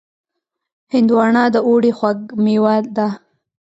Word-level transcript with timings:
هندوانه 0.93 1.43
د 1.53 1.57
اوړي 1.67 1.91
خوږ 1.97 2.17
مېوه 2.43 2.75
ده. 2.95 3.07